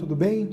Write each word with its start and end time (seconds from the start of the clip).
tudo 0.00 0.16
bem? 0.16 0.48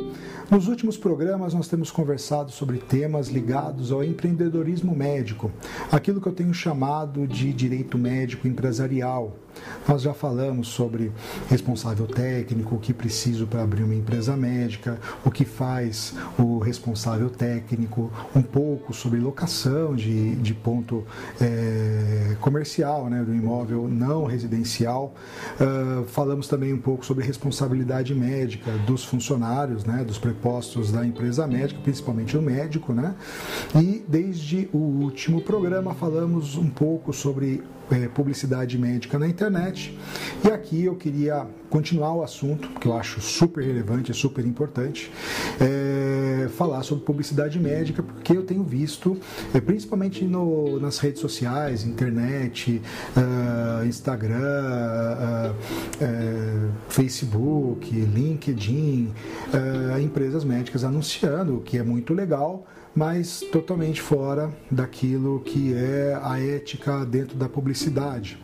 Nos 0.51 0.67
últimos 0.67 0.97
programas 0.97 1.53
nós 1.53 1.69
temos 1.69 1.89
conversado 1.89 2.51
sobre 2.51 2.79
temas 2.79 3.29
ligados 3.29 3.93
ao 3.93 4.03
empreendedorismo 4.03 4.93
médico, 4.93 5.49
aquilo 5.89 6.19
que 6.19 6.27
eu 6.27 6.33
tenho 6.33 6.53
chamado 6.53 7.25
de 7.25 7.53
direito 7.53 7.97
médico 7.97 8.45
empresarial. 8.45 9.37
Nós 9.87 10.01
já 10.01 10.13
falamos 10.13 10.67
sobre 10.67 11.11
responsável 11.49 12.07
técnico, 12.07 12.75
o 12.75 12.79
que 12.79 12.93
preciso 12.93 13.47
para 13.47 13.63
abrir 13.63 13.83
uma 13.83 13.95
empresa 13.95 14.35
médica, 14.35 14.99
o 15.23 15.31
que 15.31 15.45
faz 15.45 16.13
o 16.37 16.59
responsável 16.59 17.29
técnico, 17.29 18.11
um 18.35 18.41
pouco 18.41 18.93
sobre 18.93 19.19
locação 19.19 19.95
de, 19.95 20.35
de 20.35 20.53
ponto 20.53 21.05
é, 21.39 22.35
comercial, 22.41 23.09
né, 23.09 23.23
do 23.23 23.33
imóvel 23.33 23.87
não 23.87 24.25
residencial. 24.25 25.13
Uh, 25.59 26.05
falamos 26.05 26.47
também 26.47 26.73
um 26.73 26.79
pouco 26.79 27.05
sobre 27.05 27.25
responsabilidade 27.25 28.13
médica 28.13 28.71
dos 28.85 29.03
funcionários, 29.03 29.83
né, 29.83 30.03
dos 30.03 30.17
prepostos 30.17 30.91
da 30.91 31.05
empresa 31.05 31.47
médica, 31.47 31.79
principalmente 31.81 32.37
o 32.37 32.41
médico, 32.41 32.93
né? 32.93 33.15
E 33.75 34.03
desde 34.07 34.69
o 34.73 34.77
último 34.77 35.41
programa 35.41 35.93
falamos 35.93 36.57
um 36.57 36.69
pouco 36.69 37.13
sobre 37.13 37.63
é, 37.91 38.07
publicidade 38.07 38.77
médica 38.77 39.17
na 39.17 39.27
internet. 39.27 39.97
E 40.43 40.49
aqui 40.49 40.85
eu 40.85 40.95
queria 40.95 41.47
continuar 41.69 42.13
o 42.13 42.23
assunto, 42.23 42.69
que 42.79 42.87
eu 42.87 42.95
acho 42.95 43.19
super 43.19 43.63
relevante, 43.63 44.13
super 44.13 44.45
importante, 44.45 45.11
é, 45.59 46.47
falar 46.49 46.83
sobre 46.83 47.03
publicidade 47.03 47.59
médica, 47.59 48.01
porque 48.01 48.35
eu 48.35 48.43
tenho 48.43 48.63
visto, 48.63 49.17
é, 49.53 49.59
principalmente 49.59 50.23
no, 50.23 50.79
nas 50.79 50.97
redes 50.99 51.19
sociais, 51.21 51.83
internet, 51.83 52.81
uh, 53.15 53.85
Instagram, 53.85 54.37
uh, 54.37 55.51
uh, 55.51 56.71
Facebook, 56.89 57.89
LinkedIn, 57.91 59.11
empresas 60.01 60.43
médicas 60.43 60.83
anunciando, 60.83 61.57
o 61.57 61.61
que 61.61 61.77
é 61.77 61.83
muito 61.83 62.13
legal 62.13 62.65
mas 62.97 63.41
totalmente 63.51 64.01
fora 64.01 64.51
daquilo 64.71 65.39
que 65.41 65.71
é 65.71 66.19
a 66.19 66.39
ética 66.39 67.05
dentro 67.05 67.37
da 67.37 67.47
publicidade. 67.47 68.39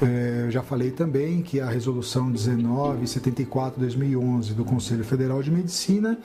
É, 0.00 0.46
já 0.50 0.62
falei 0.62 0.92
também 0.92 1.42
que 1.42 1.58
a 1.58 1.68
resolução 1.68 2.32
1974/2011 2.32 4.54
do 4.54 4.64
Conselho 4.64 5.02
Federal 5.02 5.42
de 5.42 5.50
Medicina, 5.50 6.16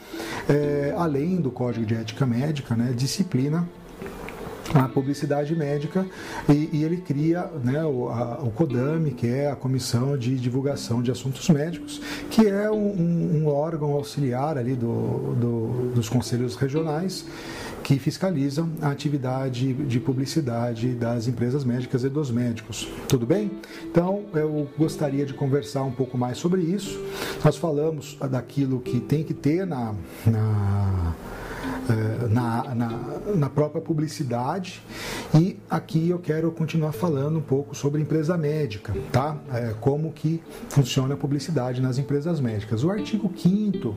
é, 0.47 0.93
além 0.95 1.37
do 1.37 1.49
Código 1.49 1.83
de 1.83 1.95
Ética 1.95 2.27
Médica, 2.27 2.75
né, 2.75 2.93
disciplina 2.95 3.67
a 4.73 4.87
publicidade 4.87 5.55
médica 5.55 6.05
e, 6.49 6.69
e 6.71 6.83
ele 6.83 6.97
cria 6.97 7.49
né, 7.63 7.83
o, 7.83 8.09
a, 8.09 8.39
o, 8.41 8.51
CODAME, 8.51 9.11
que 9.11 9.27
é 9.27 9.51
a 9.51 9.55
Comissão 9.55 10.17
de 10.17 10.35
Divulgação 10.37 11.01
de 11.01 11.11
Assuntos 11.11 11.47
Médicos, 11.49 12.01
que 12.29 12.47
é 12.47 12.69
um, 12.71 13.43
um 13.43 13.47
órgão 13.47 13.91
auxiliar 13.91 14.57
ali 14.57 14.75
do, 14.75 15.35
do, 15.35 15.91
dos 15.93 16.09
conselhos 16.09 16.55
regionais 16.55 17.25
que 17.83 17.99
fiscalizam 17.99 18.69
a 18.81 18.89
atividade 18.89 19.73
de 19.73 19.99
publicidade 19.99 20.93
das 20.93 21.27
empresas 21.27 21.65
médicas 21.65 22.03
e 22.03 22.09
dos 22.09 22.31
médicos. 22.31 22.87
Tudo 23.09 23.25
bem? 23.25 23.51
Então, 23.83 24.23
eu 24.33 24.69
gostaria 24.77 25.25
de 25.25 25.33
conversar 25.33 25.83
um 25.83 25.91
pouco 25.91 26.17
mais 26.17 26.37
sobre 26.37 26.61
isso. 26.61 26.97
Nós 27.43 27.57
falamos 27.57 28.17
daquilo 28.31 28.79
que 28.79 29.01
tem 29.01 29.23
que 29.23 29.33
ter 29.33 29.67
na, 29.67 29.93
na 30.25 31.13
na, 32.29 32.75
na, 32.75 32.99
na, 33.35 33.49
própria 33.49 33.81
publicidade. 33.81 34.81
E 35.33 35.57
aqui 35.69 36.09
eu 36.09 36.19
quero 36.19 36.51
continuar 36.51 36.91
falando 36.91 37.39
um 37.39 37.41
pouco 37.41 37.75
sobre 37.75 38.01
empresa 38.01 38.37
médica, 38.37 38.93
tá? 39.11 39.37
É, 39.53 39.73
como 39.79 40.11
que 40.11 40.41
funciona 40.69 41.13
a 41.13 41.17
publicidade 41.17 41.81
nas 41.81 41.97
empresas 41.97 42.39
médicas. 42.39 42.83
O 42.83 42.89
artigo 42.89 43.31
5 43.35 43.95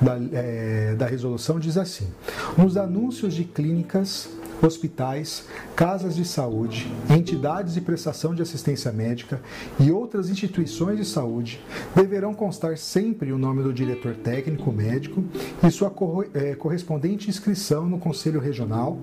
da, 0.00 0.18
é, 0.32 0.94
da 0.96 1.06
resolução 1.06 1.58
diz 1.58 1.76
assim: 1.76 2.08
nos 2.56 2.76
anúncios 2.76 3.34
de 3.34 3.44
clínicas 3.44 4.28
hospitais, 4.62 5.46
casas 5.74 6.14
de 6.14 6.24
saúde, 6.24 6.90
entidades 7.08 7.74
de 7.74 7.80
prestação 7.80 8.34
de 8.34 8.42
assistência 8.42 8.92
médica 8.92 9.40
e 9.78 9.90
outras 9.90 10.28
instituições 10.28 10.98
de 10.98 11.04
saúde 11.04 11.60
deverão 11.94 12.34
constar 12.34 12.76
sempre 12.78 13.32
o 13.32 13.38
nome 13.38 13.62
do 13.62 13.72
diretor 13.72 14.14
técnico 14.14 14.72
médico 14.72 15.24
e 15.62 15.70
sua 15.70 15.92
é, 16.34 16.54
correspondente 16.54 17.28
inscrição 17.28 17.86
no 17.86 17.98
Conselho 17.98 18.40
Regional, 18.40 18.98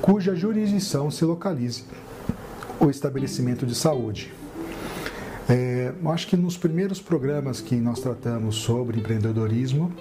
cuja 0.00 0.34
jurisdição 0.34 1.10
se 1.10 1.24
localize 1.24 1.84
o 2.80 2.90
estabelecimento 2.90 3.64
de 3.64 3.74
saúde. 3.74 4.41
É, 5.48 5.92
eu 6.00 6.10
acho 6.10 6.28
que 6.28 6.36
nos 6.36 6.56
primeiros 6.56 7.00
programas 7.00 7.60
que 7.60 7.76
nós 7.76 8.00
tratamos 8.00 8.56
sobre 8.56 8.98
empreendedorismo, 8.98 9.92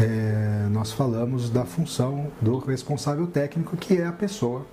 é, 0.00 0.66
nós 0.70 0.92
falamos 0.92 1.50
da 1.50 1.64
função 1.64 2.28
do 2.40 2.58
responsável 2.58 3.26
técnico, 3.26 3.76
que 3.76 3.98
é 3.98 4.06
a 4.06 4.12
pessoa 4.12 4.66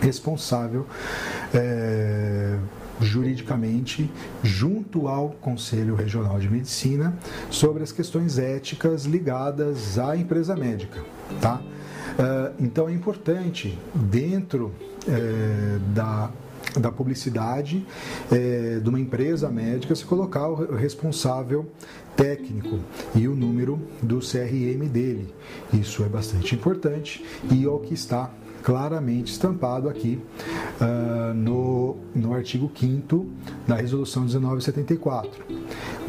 responsável 0.00 0.86
é, 1.52 2.56
juridicamente 3.00 4.10
junto 4.42 5.08
ao 5.08 5.30
Conselho 5.30 5.94
Regional 5.94 6.38
de 6.38 6.48
Medicina 6.48 7.16
sobre 7.50 7.82
as 7.82 7.90
questões 7.90 8.38
éticas 8.38 9.04
ligadas 9.04 9.98
à 9.98 10.16
empresa 10.16 10.54
médica, 10.54 11.02
tá? 11.40 11.60
É, 12.18 12.52
então 12.60 12.88
é 12.88 12.92
importante 12.92 13.76
dentro 13.94 14.72
é, 15.08 15.78
da 15.92 16.30
da 16.78 16.90
publicidade 16.90 17.86
é, 18.30 18.80
de 18.82 18.88
uma 18.88 19.00
empresa 19.00 19.48
médica 19.48 19.94
se 19.94 20.04
colocar 20.04 20.48
o 20.48 20.74
responsável 20.74 21.66
técnico 22.16 22.78
e 23.14 23.26
o 23.28 23.34
número 23.34 23.80
do 24.02 24.18
CRM 24.18 24.88
dele. 24.88 25.34
Isso 25.72 26.04
é 26.04 26.08
bastante 26.08 26.54
importante 26.54 27.24
e 27.50 27.64
é 27.64 27.68
o 27.68 27.78
que 27.78 27.94
está 27.94 28.30
claramente 28.64 29.30
estampado 29.30 29.90
aqui 29.90 30.18
uh, 30.80 31.34
no, 31.34 31.98
no 32.14 32.32
artigo 32.32 32.72
5 32.74 33.26
da 33.68 33.76
Resolução 33.76 34.22
1974. 34.22 35.44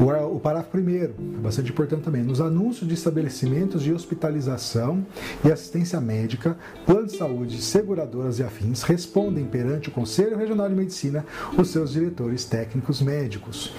O, 0.00 0.36
o 0.36 0.40
parágrafo 0.40 0.70
primeiro, 0.70 1.14
bastante 1.18 1.70
importante 1.70 2.02
também, 2.02 2.22
nos 2.22 2.40
anúncios 2.40 2.88
de 2.88 2.94
estabelecimentos 2.94 3.82
de 3.82 3.92
hospitalização 3.92 5.06
e 5.44 5.52
assistência 5.52 6.00
médica, 6.00 6.56
planos 6.86 7.12
de 7.12 7.18
saúde, 7.18 7.60
seguradoras 7.60 8.38
e 8.38 8.42
afins 8.42 8.82
respondem 8.82 9.44
perante 9.44 9.90
o 9.90 9.92
Conselho 9.92 10.38
Regional 10.38 10.66
de 10.66 10.74
Medicina 10.74 11.26
os 11.58 11.68
seus 11.68 11.92
diretores 11.92 12.46
técnicos 12.46 13.02
médicos. 13.02 13.74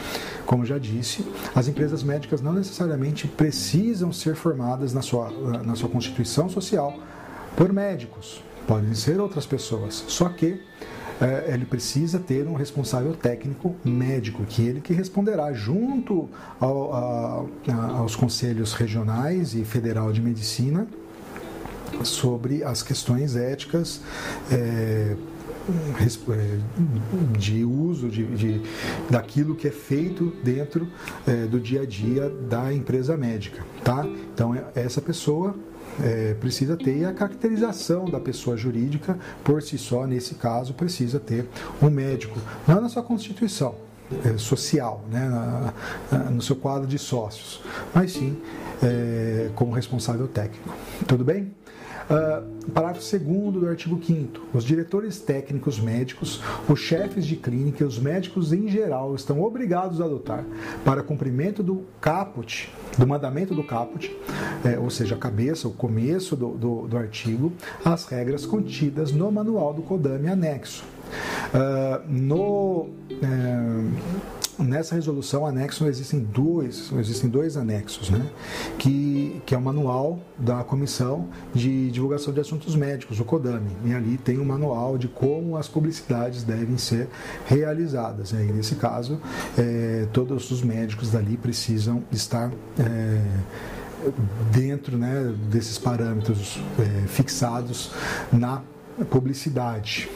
Como 0.45 0.63
já 0.63 0.77
disse, 0.77 1.25
as 1.55 1.67
empresas 1.67 2.03
médicas 2.03 2.41
não 2.41 2.53
necessariamente 2.53 3.27
precisam 3.27 4.13
ser 4.13 4.35
formadas 4.35 4.93
na 4.93 5.01
sua, 5.01 5.31
na 5.63 5.75
sua 5.75 5.89
constituição 5.89 6.47
social 6.47 6.95
por 7.55 7.73
médicos 7.73 8.45
podem 8.67 8.93
ser 8.93 9.19
outras 9.19 9.45
pessoas. 9.45 10.03
Só 10.07 10.27
que 10.29 10.61
é, 11.19 11.51
ele 11.53 11.65
precisa 11.65 12.19
ter 12.19 12.47
um 12.47 12.53
responsável 12.53 13.13
técnico 13.15 13.75
médico, 13.83 14.43
que 14.45 14.61
ele 14.61 14.81
que 14.81 14.93
responderá 14.93 15.51
junto 15.53 16.29
ao, 16.59 16.93
a, 16.93 17.45
a, 17.71 17.85
aos 17.97 18.15
conselhos 18.15 18.73
regionais 18.73 19.55
e 19.55 19.63
federal 19.63 20.11
de 20.11 20.21
medicina 20.21 20.85
sobre 22.03 22.63
as 22.63 22.83
questões 22.83 23.35
éticas. 23.35 24.01
É, 24.51 25.15
de 27.37 27.65
uso 27.65 28.07
de, 28.07 28.25
de, 28.25 28.61
daquilo 29.09 29.53
que 29.53 29.67
é 29.67 29.71
feito 29.71 30.31
dentro 30.41 30.87
é, 31.27 31.45
do 31.45 31.59
dia 31.59 31.81
a 31.81 31.85
dia 31.85 32.29
da 32.29 32.73
empresa 32.73 33.17
médica, 33.17 33.65
tá? 33.83 34.05
Então 34.33 34.55
essa 34.73 35.01
pessoa 35.01 35.53
é, 36.03 36.33
precisa 36.35 36.75
ter 36.75 37.05
a 37.05 37.13
caracterização 37.13 38.05
da 38.05 38.19
pessoa 38.19 38.55
jurídica 38.55 39.17
por 39.43 39.61
si 39.61 39.77
só, 39.77 40.05
nesse 40.05 40.35
caso, 40.35 40.73
precisa 40.73 41.19
ter 41.19 41.47
um 41.81 41.89
médico, 41.89 42.39
não 42.67 42.81
na 42.81 42.89
sua 42.89 43.03
constituição 43.03 43.75
é, 44.25 44.37
social, 44.37 45.03
né, 45.11 45.27
na, 45.27 45.73
na, 46.11 46.23
no 46.31 46.41
seu 46.41 46.55
quadro 46.55 46.87
de 46.87 46.97
sócios, 46.97 47.61
mas 47.93 48.13
sim 48.13 48.37
é, 48.81 49.49
como 49.55 49.73
responsável 49.73 50.27
técnico. 50.27 50.73
Tudo 51.07 51.23
bem? 51.23 51.51
Uh, 52.09 52.71
parágrafo 52.71 53.01
2 53.19 53.53
do 53.53 53.67
artigo 53.67 53.99
5 54.01 54.39
Os 54.53 54.63
diretores 54.63 55.19
técnicos 55.19 55.77
médicos, 55.77 56.41
os 56.69 56.79
chefes 56.79 57.25
de 57.25 57.35
clínica 57.35 57.83
e 57.83 57.87
os 57.87 57.99
médicos 57.99 58.53
em 58.53 58.69
geral 58.69 59.13
estão 59.13 59.41
obrigados 59.41 59.99
a 59.99 60.05
adotar, 60.05 60.45
para 60.85 61.03
cumprimento 61.03 61.61
do 61.61 61.83
caput, 61.99 62.71
do 62.97 63.05
mandamento 63.05 63.53
do 63.53 63.61
caput, 63.61 64.15
é, 64.63 64.79
ou 64.79 64.89
seja, 64.89 65.15
a 65.15 65.17
cabeça, 65.17 65.67
o 65.67 65.71
começo 65.71 66.35
do, 66.37 66.51
do, 66.51 66.87
do 66.87 66.97
artigo, 66.97 67.51
as 67.83 68.05
regras 68.05 68.45
contidas 68.45 69.11
no 69.11 69.29
manual 69.29 69.73
do 69.73 69.81
CODAME 69.81 70.29
anexo. 70.29 70.85
Uh, 71.53 72.09
no, 72.09 72.89
é, 73.21 74.36
nessa 74.59 74.95
resolução 74.95 75.45
anexo 75.45 75.85
existem 75.85 76.19
dois, 76.19 76.91
existem 76.97 77.29
dois 77.29 77.57
anexos, 77.57 78.09
né? 78.09 78.25
que, 78.77 79.41
que 79.45 79.53
é 79.53 79.57
o 79.57 79.61
manual 79.61 80.19
da 80.37 80.63
Comissão 80.63 81.27
de 81.53 81.91
Divulgação 81.91 82.33
de 82.33 82.39
Assuntos 82.39 82.75
Médicos, 82.75 83.19
o 83.19 83.25
CODAME, 83.25 83.69
e 83.85 83.93
ali 83.93 84.17
tem 84.17 84.39
um 84.39 84.45
manual 84.45 84.97
de 84.97 85.07
como 85.07 85.57
as 85.57 85.67
publicidades 85.67 86.43
devem 86.43 86.77
ser 86.77 87.07
realizadas. 87.45 88.31
Né? 88.31 88.45
E 88.45 88.51
nesse 88.51 88.75
caso, 88.75 89.19
é, 89.57 90.07
todos 90.11 90.49
os 90.51 90.61
médicos 90.61 91.11
dali 91.11 91.37
precisam 91.37 92.03
estar 92.11 92.51
é, 92.79 93.21
dentro 94.51 94.97
né, 94.97 95.33
desses 95.49 95.77
parâmetros 95.77 96.59
é, 96.79 97.07
fixados 97.07 97.91
na 98.31 98.61
publicidade. 99.09 100.09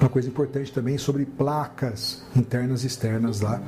Uma 0.00 0.08
coisa 0.08 0.28
importante 0.28 0.72
também 0.72 0.96
sobre 0.96 1.24
placas 1.24 2.22
internas 2.36 2.84
e 2.84 2.86
externas 2.86 3.40
lá 3.40 3.60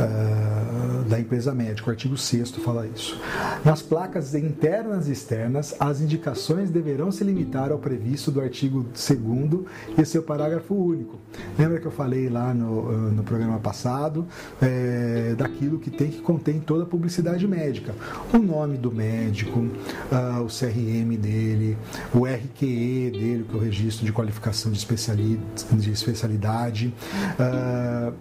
uh, 0.00 1.04
da 1.04 1.20
empresa 1.20 1.52
médica. 1.52 1.88
O 1.88 1.90
artigo 1.90 2.16
6 2.16 2.52
fala 2.52 2.86
isso. 2.86 3.20
Nas 3.62 3.82
placas 3.82 4.34
internas 4.34 5.08
e 5.08 5.12
externas, 5.12 5.74
as 5.78 6.00
indicações 6.00 6.70
deverão 6.70 7.12
se 7.12 7.22
limitar 7.22 7.70
ao 7.70 7.78
previsto 7.78 8.30
do 8.30 8.40
artigo 8.40 8.86
2 8.94 9.64
e 9.98 10.04
seu 10.06 10.22
parágrafo 10.22 10.74
único. 10.74 11.18
Lembra 11.58 11.78
que 11.78 11.86
eu 11.86 11.92
falei 11.92 12.30
lá 12.30 12.54
no, 12.54 13.10
no 13.10 13.22
programa 13.22 13.58
passado 13.58 14.26
é, 14.62 15.34
daquilo 15.36 15.78
que 15.78 15.90
tem 15.90 16.10
que 16.10 16.20
contém 16.22 16.60
toda 16.60 16.84
a 16.84 16.86
publicidade 16.86 17.46
médica? 17.46 17.94
O 18.32 18.38
nome 18.38 18.78
do 18.78 18.90
médico, 18.90 19.60
uh, 19.60 20.42
o 20.42 20.46
CRM 20.46 21.16
dele, 21.18 21.76
o 22.14 22.24
RQE 22.24 23.10
dele, 23.10 23.46
que 23.48 23.54
é 23.54 23.56
o 23.56 23.60
registro 23.60 24.06
de 24.06 24.12
qualificação 24.12 24.72
de 24.72 24.78
especialista 24.78 25.73
de 25.76 25.90
especialidade. 25.90 26.94
Uh, 27.38 28.12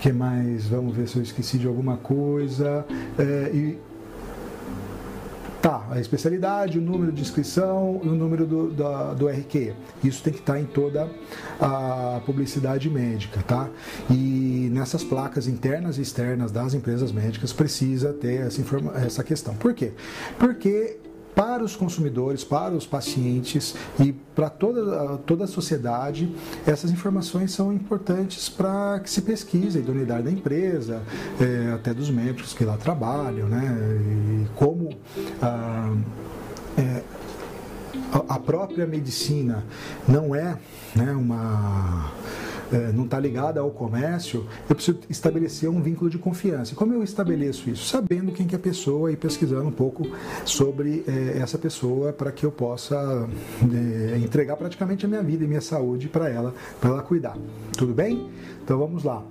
que 0.00 0.12
mais? 0.12 0.66
Vamos 0.66 0.96
ver 0.96 1.08
se 1.08 1.16
eu 1.16 1.22
esqueci 1.22 1.58
de 1.58 1.66
alguma 1.66 1.96
coisa. 1.96 2.84
Uh, 3.18 3.56
e, 3.56 3.78
Tá, 5.60 5.84
a 5.90 5.98
especialidade, 5.98 6.78
o 6.78 6.80
número 6.80 7.10
de 7.10 7.20
inscrição 7.20 8.00
e 8.04 8.08
o 8.08 8.14
número 8.14 8.46
do, 8.46 8.70
do 8.70 9.28
RQ. 9.28 9.74
Isso 10.04 10.22
tem 10.22 10.32
que 10.32 10.38
estar 10.38 10.52
tá 10.52 10.60
em 10.60 10.64
toda 10.64 11.10
a 11.60 12.20
publicidade 12.24 12.88
médica, 12.88 13.42
tá? 13.42 13.68
E 14.08 14.70
nessas 14.72 15.02
placas 15.02 15.48
internas 15.48 15.98
e 15.98 16.02
externas 16.02 16.52
das 16.52 16.74
empresas 16.74 17.10
médicas 17.10 17.52
precisa 17.52 18.12
ter 18.12 18.46
essa, 18.46 18.62
essa 19.04 19.24
questão. 19.24 19.54
Por 19.56 19.74
quê? 19.74 19.92
Porque 20.38 20.98
para 21.38 21.62
os 21.62 21.76
consumidores, 21.76 22.42
para 22.42 22.74
os 22.74 22.84
pacientes 22.84 23.72
e 24.00 24.12
para 24.12 24.50
toda, 24.50 25.18
toda 25.18 25.44
a 25.44 25.46
sociedade, 25.46 26.34
essas 26.66 26.90
informações 26.90 27.52
são 27.52 27.72
importantes 27.72 28.48
para 28.48 28.98
que 28.98 29.08
se 29.08 29.22
pesquise 29.22 29.78
a 29.78 29.80
idoneidade 29.80 30.24
da 30.24 30.32
empresa, 30.32 31.00
é, 31.40 31.74
até 31.74 31.94
dos 31.94 32.10
médicos 32.10 32.52
que 32.52 32.64
lá 32.64 32.76
trabalham, 32.76 33.46
né? 33.46 33.62
E 34.42 34.48
como 34.56 34.90
é, 36.76 37.02
a 38.28 38.40
própria 38.40 38.84
medicina 38.84 39.64
não 40.08 40.34
é 40.34 40.58
né, 40.96 41.12
uma 41.12 42.10
não 42.94 43.04
está 43.04 43.18
ligada 43.18 43.60
ao 43.60 43.70
comércio, 43.70 44.46
eu 44.68 44.74
preciso 44.74 44.98
estabelecer 45.08 45.68
um 45.68 45.80
vínculo 45.80 46.10
de 46.10 46.18
confiança. 46.18 46.74
Como 46.74 46.92
eu 46.92 47.02
estabeleço 47.02 47.70
isso? 47.70 47.86
Sabendo 47.86 48.32
quem 48.32 48.46
que 48.46 48.54
é 48.54 48.58
a 48.58 48.60
pessoa 48.60 49.10
e 49.10 49.16
pesquisando 49.16 49.68
um 49.68 49.72
pouco 49.72 50.06
sobre 50.44 51.04
é, 51.06 51.38
essa 51.38 51.58
pessoa 51.58 52.12
para 52.12 52.30
que 52.30 52.44
eu 52.44 52.52
possa 52.52 53.28
é, 53.62 54.18
entregar 54.18 54.56
praticamente 54.56 55.06
a 55.06 55.08
minha 55.08 55.22
vida 55.22 55.44
e 55.44 55.46
minha 55.46 55.60
saúde 55.60 56.08
para 56.08 56.28
ela, 56.28 56.54
para 56.80 56.90
ela 56.90 57.02
cuidar. 57.02 57.36
Tudo 57.76 57.92
bem? 57.94 58.28
Então 58.62 58.78
vamos 58.78 59.04
lá. 59.04 59.22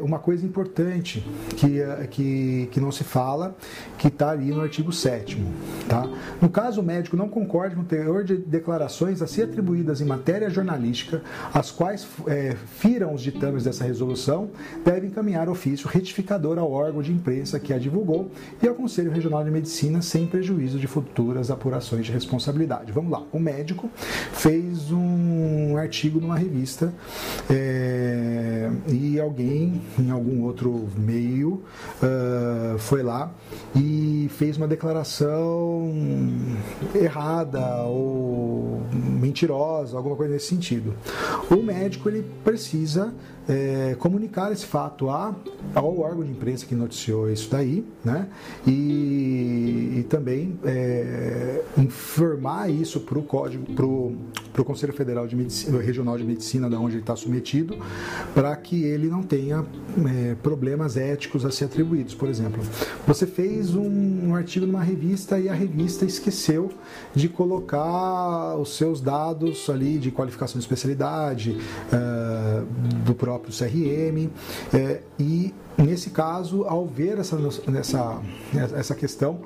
Uma 0.00 0.18
coisa 0.18 0.44
importante 0.44 1.24
que, 1.56 1.78
que, 2.10 2.68
que 2.72 2.80
não 2.80 2.90
se 2.90 3.04
fala, 3.04 3.54
que 3.96 4.08
está 4.08 4.30
ali 4.30 4.50
no 4.50 4.60
artigo 4.60 4.92
7 4.92 5.40
tá? 5.88 6.08
No 6.40 6.48
caso 6.48 6.80
o 6.80 6.84
médico 6.84 7.16
não 7.16 7.28
concorde 7.28 7.74
com 7.74 7.82
o 7.82 7.84
teor 7.84 8.24
de 8.24 8.36
declarações 8.36 9.22
a 9.22 9.26
si 9.26 9.42
atribuídas 9.42 10.00
em 10.00 10.04
matéria 10.04 10.50
jornalística, 10.50 11.22
as 11.52 11.70
quais 11.70 12.06
é, 12.26 12.56
firam 12.78 13.14
os 13.14 13.22
ditames 13.22 13.64
dessa 13.64 13.84
resolução, 13.84 14.50
deve 14.84 15.06
encaminhar 15.06 15.48
ofício 15.48 15.88
retificador 15.88 16.58
ao 16.58 16.70
órgão 16.70 17.02
de 17.02 17.12
imprensa 17.12 17.60
que 17.60 17.72
a 17.72 17.78
divulgou 17.78 18.30
e 18.62 18.68
ao 18.68 18.74
Conselho 18.74 19.10
Regional 19.10 19.44
de 19.44 19.50
Medicina, 19.50 20.02
sem 20.02 20.26
prejuízo 20.26 20.78
de 20.78 20.86
futuras 20.86 21.50
apurações 21.50 22.06
de 22.06 22.12
responsabilidade. 22.12 22.92
Vamos 22.92 23.10
lá, 23.10 23.22
o 23.32 23.38
médico 23.38 23.90
fez 24.32 24.90
um 24.90 25.76
artigo 25.76 26.20
numa 26.20 26.36
revista 26.36 26.92
é, 27.50 28.70
e 28.88 29.20
alguém 29.20 29.44
alguém 29.44 29.82
em 29.98 30.10
algum 30.10 30.42
outro 30.42 30.88
meio 30.96 31.62
uh, 32.02 32.78
foi 32.78 33.02
lá 33.02 33.32
e 33.74 34.28
fez 34.36 34.56
uma 34.56 34.66
declaração 34.66 35.73
errada 36.94 37.84
ou 37.84 38.82
mentirosa, 38.92 39.96
alguma 39.96 40.16
coisa 40.16 40.32
nesse 40.32 40.46
sentido. 40.46 40.94
O 41.50 41.56
médico 41.56 42.08
ele 42.08 42.24
precisa 42.44 43.12
é, 43.48 43.94
comunicar 43.98 44.52
esse 44.52 44.64
fato 44.64 45.10
a, 45.10 45.34
ao 45.74 45.98
órgão 45.98 46.24
de 46.24 46.30
imprensa 46.30 46.64
que 46.64 46.74
noticiou 46.74 47.30
isso 47.30 47.50
daí, 47.50 47.84
né? 48.04 48.26
E, 48.66 49.98
e 49.98 50.06
também 50.08 50.58
é, 50.64 51.62
informar 51.76 52.70
isso 52.70 53.00
para 53.00 53.18
o 53.18 53.22
código, 53.22 53.66
para 53.74 53.84
o 53.84 54.64
Conselho 54.64 54.92
Federal 54.92 55.26
de 55.26 55.36
Medicina, 55.36 55.80
Regional 55.80 56.16
de 56.16 56.24
Medicina, 56.24 56.70
da 56.70 56.78
onde 56.78 56.94
ele 56.94 57.02
está 57.02 57.14
submetido, 57.14 57.76
para 58.34 58.54
que 58.56 58.82
ele 58.84 59.08
não 59.08 59.22
tenha 59.22 59.64
é, 60.06 60.34
problemas 60.42 60.96
éticos 60.96 61.44
a 61.44 61.50
ser 61.50 61.66
atribuídos. 61.66 62.14
Por 62.14 62.28
exemplo, 62.28 62.62
você 63.06 63.26
fez 63.26 63.74
um, 63.74 64.28
um 64.28 64.34
artigo 64.34 64.66
numa 64.66 64.82
revista 64.82 65.38
e 65.38 65.48
a 65.48 65.54
revista 65.54 66.04
esqueceu 66.04 66.70
de 67.14 67.28
colocar 67.28 68.56
os 68.56 68.76
seus 68.76 69.00
dados 69.00 69.68
ali 69.68 69.98
de 69.98 70.10
qualificação 70.10 70.58
de 70.58 70.64
especialidade, 70.64 71.58
uh, 71.92 72.64
do 73.04 73.14
próprio 73.14 73.33
próprio 73.38 73.52
CRM, 73.52 74.30
é, 74.72 75.00
e 75.18 75.54
nesse 75.76 76.10
caso, 76.10 76.64
ao 76.64 76.86
ver 76.86 77.18
essa, 77.18 77.36
essa, 77.74 78.22
essa 78.74 78.94
questão, 78.94 79.40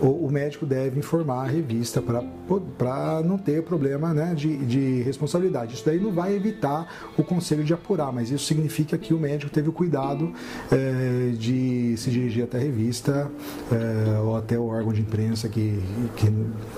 o, 0.00 0.26
o 0.26 0.30
médico 0.30 0.66
deve 0.66 0.98
informar 0.98 1.44
a 1.44 1.46
revista 1.46 2.02
para 2.02 3.22
não 3.22 3.38
ter 3.38 3.62
problema 3.62 4.12
né, 4.14 4.34
de, 4.34 4.56
de 4.58 5.02
responsabilidade. 5.02 5.74
Isso 5.74 5.84
daí 5.84 6.00
não 6.00 6.12
vai 6.12 6.34
evitar 6.34 7.10
o 7.16 7.22
conselho 7.22 7.64
de 7.64 7.72
apurar, 7.72 8.12
mas 8.12 8.30
isso 8.30 8.44
significa 8.44 8.96
que 8.96 9.12
o 9.12 9.18
médico 9.18 9.50
teve 9.50 9.68
o 9.68 9.72
cuidado 9.72 10.32
é, 10.70 11.32
de 11.36 11.96
se 11.96 12.10
dirigir 12.10 12.44
até 12.44 12.58
a 12.58 12.60
revista 12.60 13.30
é, 13.70 14.18
ou 14.20 14.36
até 14.36 14.58
o 14.58 14.66
órgão 14.66 14.92
de 14.92 15.00
imprensa 15.00 15.48
que, 15.48 15.80
que, 16.16 16.32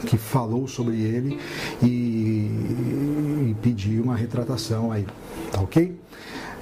que 0.06 0.16
falou 0.16 0.66
sobre 0.66 1.00
ele 1.00 1.38
e, 1.82 1.86
e 3.50 3.56
pedir 3.62 4.00
uma 4.00 4.16
retratação 4.16 4.90
aí, 4.92 5.06
tá 5.52 5.60
ok? 5.60 5.98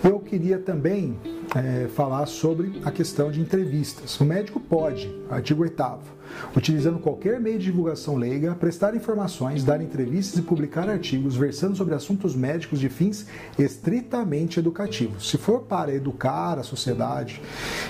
Eu 0.02 0.21
queria 0.21 0.59
também 0.59 1.19
é, 1.57 1.88
falar 1.88 2.26
sobre 2.26 2.81
a 2.85 2.90
questão 2.90 3.31
de 3.31 3.40
entrevistas. 3.40 4.19
O 4.21 4.25
médico 4.25 4.61
pode, 4.61 5.12
artigo 5.28 5.62
8 5.62 6.19
utilizando 6.55 6.99
qualquer 6.99 7.40
meio 7.40 7.59
de 7.59 7.64
divulgação 7.64 8.17
leiga, 8.17 8.55
prestar 8.55 8.95
informações, 8.95 9.64
dar 9.64 9.81
entrevistas 9.81 10.38
e 10.38 10.43
publicar 10.43 10.88
artigos 10.88 11.37
versando 11.37 11.76
sobre 11.76 11.95
assuntos 11.95 12.37
médicos 12.37 12.78
de 12.78 12.88
fins 12.88 13.26
estritamente 13.59 14.59
educativos. 14.59 15.31
Se 15.31 15.38
for 15.38 15.62
para 15.62 15.93
educar 15.93 16.59
a 16.59 16.62
sociedade 16.62 17.40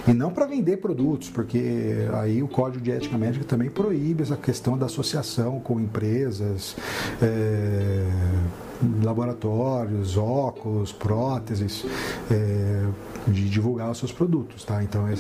e 0.07 0.13
não 0.13 0.31
para 0.31 0.47
vender 0.47 0.79
produtos, 0.79 1.29
porque 1.29 2.09
aí 2.15 2.43
o 2.43 2.49
Código 2.49 2.83
de 2.83 2.91
Ética 2.91 3.19
Médica 3.19 3.45
também 3.45 3.69
proíbe 3.69 4.23
essa 4.23 4.37
questão 4.37 4.79
da 4.79 4.87
associação 4.87 5.61
com 5.61 5.81
empresas. 5.81 6.77
É 7.21 8.68
laboratórios, 9.03 10.17
óculos, 10.17 10.93
próteses, 10.93 11.85
é, 12.31 12.87
de 13.27 13.49
divulgar 13.49 13.91
os 13.91 13.99
seus 13.99 14.13
produtos, 14.13 14.65
tá? 14.65 14.83
Então 14.83 15.07
é, 15.09 15.15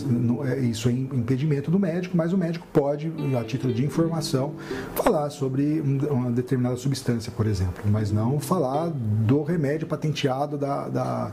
é, 0.52 0.60
isso 0.60 0.88
é 0.88 0.92
impedimento 0.92 1.70
do 1.70 1.78
médico, 1.78 2.16
mas 2.16 2.32
o 2.32 2.38
médico 2.38 2.66
pode, 2.72 3.12
a 3.38 3.44
título 3.44 3.72
de 3.72 3.84
informação, 3.84 4.54
falar 4.94 5.30
sobre 5.30 5.80
uma 6.10 6.30
determinada 6.30 6.76
substância, 6.76 7.32
por 7.32 7.46
exemplo, 7.46 7.84
mas 7.86 8.10
não 8.10 8.40
falar 8.40 8.90
do 8.90 9.42
remédio 9.42 9.86
patenteado 9.86 10.56
da, 10.56 10.88
da 10.88 11.32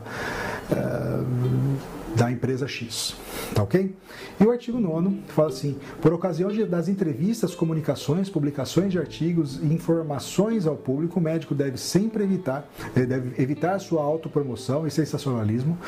é, 0.70 2.05
da 2.16 2.30
empresa 2.30 2.66
X. 2.66 3.14
Tá 3.54 3.62
ok? 3.62 3.94
E 4.40 4.44
o 4.44 4.50
artigo 4.50 4.80
9 4.80 5.22
fala 5.28 5.48
assim: 5.48 5.76
por 6.00 6.12
ocasião 6.12 6.50
de, 6.50 6.64
das 6.64 6.88
entrevistas, 6.88 7.54
comunicações, 7.54 8.30
publicações 8.30 8.90
de 8.90 8.98
artigos 8.98 9.62
e 9.62 9.66
informações 9.66 10.66
ao 10.66 10.76
público, 10.76 11.20
o 11.20 11.22
médico 11.22 11.54
deve 11.54 11.76
sempre 11.76 12.24
evitar, 12.24 12.68
eh, 12.94 13.04
deve 13.04 13.40
evitar 13.40 13.78
sua 13.78 14.02
autopromoção 14.02 14.86
e 14.86 14.90
sensacionalismo, 14.90 15.78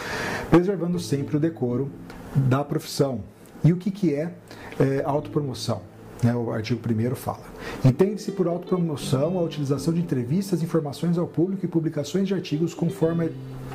preservando 0.50 1.00
sempre 1.00 1.36
o 1.36 1.40
decoro 1.40 1.90
da 2.34 2.62
profissão. 2.62 3.22
E 3.64 3.72
o 3.72 3.76
que, 3.76 3.90
que 3.90 4.14
é, 4.14 4.34
é 4.78 5.02
autopromoção? 5.04 5.82
Né, 6.22 6.34
o 6.34 6.50
artigo 6.50 6.80
1 6.80 7.14
fala. 7.14 7.44
Entende-se 7.84 8.32
por 8.32 8.48
autopromoção 8.48 9.38
a 9.38 9.42
utilização 9.42 9.94
de 9.94 10.00
entrevistas, 10.00 10.62
informações 10.62 11.16
ao 11.16 11.28
público 11.28 11.64
e 11.64 11.68
publicações 11.68 12.26
de 12.26 12.34
artigos 12.34 12.74
conforme 12.74 13.30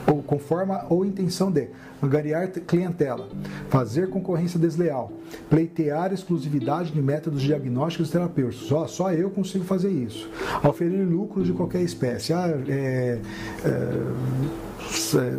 ou 0.06 0.22
com 0.22 0.38
forma 0.38 0.86
ou 0.90 1.06
intenção 1.06 1.50
de 1.50 1.68
angariar 2.02 2.50
clientela, 2.50 3.30
fazer 3.70 4.10
concorrência 4.10 4.60
desleal, 4.60 5.12
pleitear 5.50 6.12
exclusividade 6.12 6.92
de 6.92 7.02
métodos 7.02 7.42
diagnósticos 7.42 8.10
e 8.10 8.12
terapêuticos. 8.12 8.68
Só, 8.68 8.88
só 8.88 9.14
eu 9.14 9.30
consigo 9.30 9.64
fazer 9.64 9.90
isso. 9.90 10.30
Oferir 10.64 11.08
lucros 11.08 11.48
de 11.48 11.54
qualquer 11.54 11.82
espécie. 11.82 12.34
Ah, 12.34 12.50
é, 12.68 13.20
é, 13.64 14.02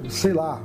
sei 0.08 0.32
lá, 0.32 0.62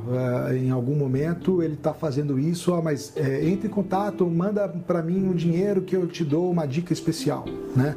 é, 0.50 0.58
em 0.58 0.72
algum 0.72 0.96
momento 0.96 1.62
ele 1.62 1.76
está 1.76 1.94
fazendo 1.94 2.40
isso, 2.40 2.76
mas 2.82 3.14
é, 3.16 3.46
entre 3.48 3.68
em 3.68 3.72
contato, 3.72 4.26
manda 4.26 4.68
para 4.68 5.02
mim 5.02 5.28
um 5.28 5.34
dinheiro 5.34 5.82
que 5.82 5.96
eu 5.96 6.08
te 6.08 6.24
dou 6.24 6.50
uma 6.50 6.66
dica 6.66 6.92
especial. 6.94 7.46
Né? 7.76 7.96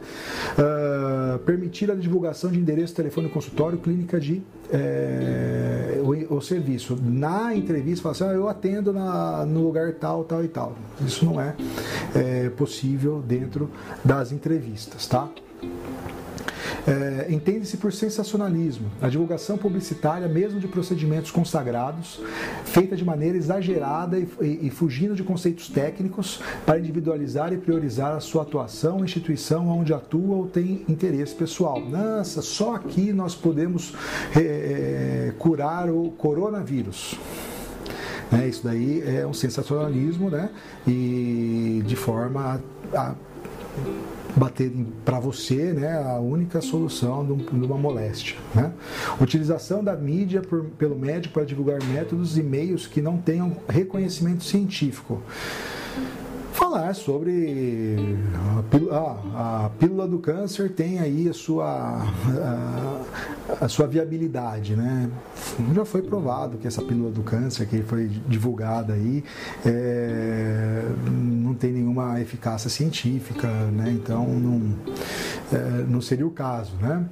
Uh, 0.59 1.39
permitir 1.41 1.91
a 1.91 1.95
divulgação 1.95 2.51
de 2.51 2.59
endereço, 2.59 2.95
telefone, 2.95 3.29
consultório, 3.29 3.79
clínica 3.79 4.21
de 4.21 4.43
é, 4.71 6.01
o, 6.03 6.37
o, 6.37 6.41
serviço. 6.41 6.99
Na 7.03 7.55
entrevista, 7.55 8.03
fala 8.03 8.15
assim, 8.15 8.25
ah, 8.25 8.39
eu 8.39 8.49
atendo 8.49 8.93
na, 8.93 9.45
no 9.47 9.63
lugar 9.63 9.93
tal, 9.95 10.25
tal 10.25 10.45
e 10.45 10.49
tal. 10.49 10.77
Isso 11.05 11.25
não 11.25 11.41
é, 11.41 11.55
é 12.15 12.49
possível 12.51 13.23
dentro 13.27 13.71
das 14.05 14.33
entrevistas, 14.33 15.07
tá? 15.07 15.29
É, 16.87 17.33
Entende-se 17.33 17.77
por 17.77 17.93
sensacionalismo 17.93 18.91
a 19.01 19.09
divulgação 19.09 19.57
publicitária, 19.57 20.27
mesmo 20.27 20.59
de 20.59 20.67
procedimentos 20.67 21.31
consagrados, 21.31 22.21
feita 22.65 22.97
de 22.97 23.05
maneira 23.05 23.37
exagerada 23.37 24.19
e, 24.19 24.29
e, 24.41 24.67
e, 24.67 24.71
fugindo 24.71 25.15
de 25.15 25.23
conceitos 25.23 25.69
técnicos 25.69 26.41
para 26.67 26.79
individualizar 26.79 27.53
e 27.53 27.57
priorizar 27.57 28.17
a 28.17 28.21
sua 28.21 28.43
atuação, 28.43 29.05
instituição 29.05 29.69
onde 29.69 29.95
atua 29.95 30.37
ou 30.37 30.47
tem 30.47 30.85
interesse 30.89 31.35
pessoal. 31.35 31.81
Nossa, 31.81 32.43
só 32.43 32.75
aqui 32.75 33.13
nós 33.13 33.35
podemos 33.35 33.95
é, 34.35 34.41
é 34.41 35.35
curar 35.39 35.89
o 35.89 36.11
coronavírus. 36.11 37.17
É, 38.33 38.49
isso 38.49 38.63
daí 38.65 39.03
é 39.07 39.27
um 39.27 39.35
sensacionalismo, 39.35 40.31
né? 40.31 40.49
E 40.87 41.83
de 41.85 41.95
forma 41.95 42.63
a, 42.93 42.99
a 42.99 43.15
bater 44.37 44.73
para 45.05 45.21
você 45.21 45.73
né, 45.73 46.03
a 46.03 46.19
única 46.19 46.61
solução 46.61 47.25
de, 47.25 47.33
uma 47.33 47.77
moléstia. 47.77 48.37
Né? 48.55 48.73
Utilização 49.21 49.83
da 49.83 49.95
mídia 49.95 50.41
por, 50.41 50.65
pelo 50.79 50.97
médico 50.97 51.35
para 51.35 51.45
divulgar 51.45 51.83
métodos 51.85 52.39
e 52.39 52.43
meios 52.43 52.87
que 52.87 53.01
não 53.01 53.19
tenham 53.19 53.57
reconhecimento 53.69 54.45
científico 54.45 55.23
falar 56.73 56.95
sobre 56.95 57.99
a 58.59 58.63
pílula, 58.63 59.21
ah, 59.35 59.65
a 59.67 59.71
pílula, 59.71 60.09
do 60.09 60.19
câncer 60.19 60.71
tem 60.71 61.01
aí 61.01 61.29
a 61.29 61.33
sua, 61.33 62.07
a, 62.41 63.65
a, 63.65 63.69
sua 63.69 63.87
viabilidade, 63.87 64.77
né? 64.77 65.11
Já 65.75 65.85
foi 65.85 66.03
provado 66.03 66.59
que 66.59 66.67
essa 66.67 66.81
pílula 66.81 67.11
do 67.11 67.23
câncer 67.23 67.67
que 67.67 67.83
foi 67.83 68.09
divulgada 68.29 68.95
aí 68.95 69.25
é, 69.67 70.83
não 71.53 71.55
tem 71.55 71.71
nenhuma 71.73 72.21
eficácia 72.21 72.71
científica, 72.71 73.47
né? 73.47 73.91
Então 73.91 74.27
não, 74.27 74.75
é, 75.53 75.85
não 75.87 76.01
seria 76.01 76.27
o 76.27 76.31
caso, 76.31 76.75
né? 76.81 77.05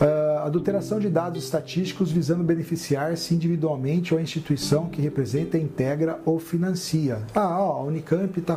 Uh, 0.00 0.38
adulteração 0.40 1.00
de 1.00 1.08
dados 1.08 1.42
estatísticos 1.42 2.12
visando 2.12 2.44
beneficiar-se 2.44 3.34
individualmente 3.34 4.12
ou 4.12 4.20
a 4.20 4.22
instituição 4.22 4.88
que 4.88 5.00
representa, 5.00 5.56
integra 5.56 6.20
ou 6.24 6.38
financia. 6.38 7.22
Ah, 7.34 7.58
ó, 7.58 7.80
a 7.80 7.84
Unicamp 7.84 8.38
está 8.38 8.56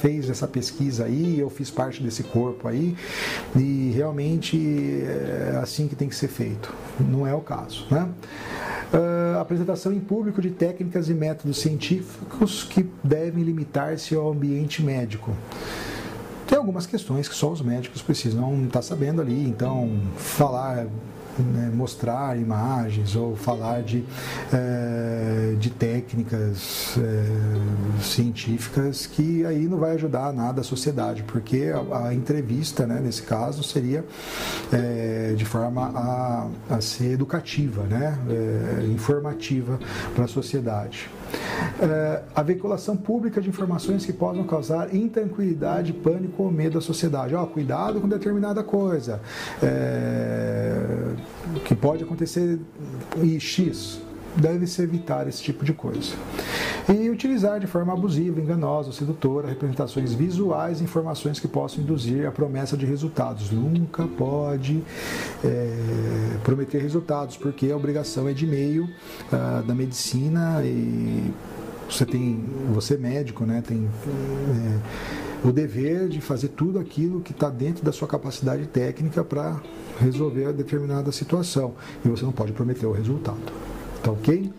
fez 0.00 0.30
essa 0.30 0.46
pesquisa 0.46 1.04
aí, 1.04 1.38
eu 1.38 1.50
fiz 1.50 1.70
parte 1.70 2.02
desse 2.02 2.22
corpo 2.22 2.68
aí, 2.68 2.96
e 3.56 3.92
realmente 3.94 5.02
é 5.04 5.58
assim 5.62 5.88
que 5.88 5.96
tem 5.96 6.08
que 6.08 6.14
ser 6.14 6.28
feito. 6.28 6.72
Não 7.00 7.26
é 7.26 7.34
o 7.34 7.40
caso. 7.40 7.86
Né? 7.90 8.08
Uh, 8.92 9.38
apresentação 9.38 9.92
em 9.92 10.00
público 10.00 10.40
de 10.40 10.50
técnicas 10.50 11.10
e 11.10 11.14
métodos 11.14 11.58
científicos 11.58 12.64
que 12.64 12.86
devem 13.04 13.44
limitar-se 13.44 14.14
ao 14.14 14.30
ambiente 14.30 14.82
médico. 14.82 15.30
Tem 16.46 16.56
algumas 16.56 16.86
questões 16.86 17.28
que 17.28 17.34
só 17.34 17.50
os 17.50 17.60
médicos 17.60 18.00
precisam 18.00 18.64
estar 18.64 18.80
sabendo 18.80 19.20
ali, 19.20 19.46
então 19.46 20.00
falar 20.16 20.86
né, 21.42 21.70
mostrar 21.74 22.38
imagens 22.38 23.14
ou 23.16 23.36
falar 23.36 23.82
de, 23.82 24.04
é, 24.52 25.54
de 25.58 25.70
técnicas 25.70 26.98
é, 26.98 28.02
científicas 28.02 29.06
que 29.06 29.44
aí 29.44 29.66
não 29.66 29.78
vai 29.78 29.92
ajudar 29.92 30.32
nada 30.32 30.60
a 30.60 30.64
sociedade, 30.64 31.22
porque 31.22 31.72
a, 31.72 32.08
a 32.08 32.14
entrevista, 32.14 32.86
né, 32.86 33.00
nesse 33.02 33.22
caso, 33.22 33.62
seria 33.62 34.04
é, 34.72 35.34
de 35.36 35.44
forma 35.44 35.90
a, 35.94 36.74
a 36.76 36.80
ser 36.80 37.12
educativa, 37.12 37.82
né, 37.84 38.18
informativa 38.90 39.78
para 40.14 40.24
a 40.24 40.28
sociedade. 40.28 41.08
É, 41.80 42.22
a 42.34 42.42
veiculação 42.42 42.96
pública 42.96 43.40
de 43.40 43.48
informações 43.48 44.04
que 44.04 44.12
possam 44.12 44.44
causar 44.44 44.94
intranquilidade, 44.94 45.92
pânico 45.92 46.42
ou 46.42 46.50
medo 46.50 46.78
à 46.78 46.80
sociedade. 46.80 47.34
Ó, 47.34 47.44
cuidado 47.46 48.00
com 48.00 48.08
determinada 48.08 48.62
coisa. 48.62 49.20
É, 49.62 51.12
que 51.64 51.74
pode 51.74 52.04
acontecer 52.04 52.58
e 53.22 53.38
X 53.40 54.00
deve-se 54.36 54.80
evitar 54.82 55.26
esse 55.26 55.42
tipo 55.42 55.64
de 55.64 55.72
coisa. 55.72 56.14
E 56.88 57.10
utilizar 57.10 57.60
de 57.60 57.66
forma 57.66 57.92
abusiva, 57.92 58.40
enganosa, 58.40 58.92
sedutora, 58.92 59.48
representações 59.48 60.12
visuais, 60.14 60.80
informações 60.80 61.38
que 61.38 61.48
possam 61.48 61.82
induzir 61.82 62.26
a 62.26 62.30
promessa 62.30 62.76
de 62.76 62.86
resultados. 62.86 63.50
Nunca 63.50 64.06
pode 64.06 64.82
é, 65.44 65.76
prometer 66.42 66.80
resultados, 66.80 67.36
porque 67.36 67.70
a 67.70 67.76
obrigação 67.76 68.28
é 68.28 68.32
de 68.32 68.46
meio 68.46 68.88
ah, 69.32 69.62
da 69.66 69.74
medicina 69.74 70.62
e 70.64 71.30
você 71.88 72.04
tem, 72.04 72.44
você 72.72 72.94
é 72.94 72.98
médico, 72.98 73.44
né, 73.44 73.62
tem 73.66 73.88
é, 73.88 75.46
o 75.48 75.52
dever 75.52 76.08
de 76.08 76.20
fazer 76.20 76.48
tudo 76.48 76.78
aquilo 76.78 77.20
que 77.20 77.32
está 77.32 77.48
dentro 77.48 77.84
da 77.84 77.92
sua 77.92 78.06
capacidade 78.08 78.66
técnica 78.66 79.24
para 79.24 79.60
resolver 80.00 80.46
a 80.46 80.52
determinada 80.52 81.10
situação. 81.12 81.74
E 82.04 82.08
você 82.08 82.24
não 82.24 82.32
pode 82.32 82.52
prometer 82.52 82.86
o 82.86 82.92
resultado. 82.92 83.38
Tá 84.02 84.12
ok? 84.12 84.52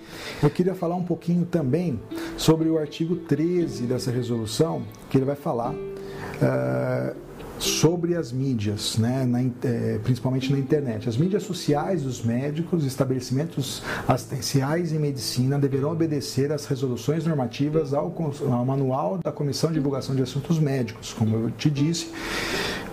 Eu 0.44 0.50
queria 0.50 0.76
falar 0.76 0.96
um 0.96 1.04
pouquinho 1.04 1.46
também 1.46 2.00
sobre 2.36 2.70
o 2.70 2.78
artigo 2.78 3.16
13 3.16 3.84
dessa 3.84 4.12
resolução, 4.12 4.84
que 5.10 5.18
ele 5.18 5.26
vai 5.26 5.36
falar. 5.36 5.72
Uh, 5.72 7.16
sobre 7.60 8.16
as 8.16 8.32
mídias, 8.32 8.98
né, 8.98 9.26
na, 9.26 9.42
é, 9.42 10.00
principalmente 10.04 10.52
na 10.52 10.58
internet. 10.58 11.08
As 11.08 11.18
mídias 11.18 11.44
sociais 11.44 12.04
dos 12.04 12.24
médicos, 12.24 12.86
estabelecimentos 12.86 13.84
assistenciais 14.08 14.92
em 14.94 15.00
medicina 15.00 15.60
deverão 15.60 15.92
obedecer 15.92 16.52
às 16.52 16.66
resoluções 16.66 17.26
normativas 17.26 17.94
ao, 17.94 18.14
ao 18.52 18.66
manual 18.66 19.20
da 19.24 19.32
Comissão 19.32 19.70
de 19.70 19.76
Divulgação 19.76 20.16
de 20.16 20.22
Assuntos 20.22 20.58
Médicos, 20.60 21.14
como 21.14 21.36
eu 21.36 21.52
te 21.52 21.70
disse. 21.70 22.12